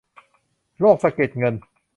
[0.79, 1.53] โรคสะเก็ดเงิน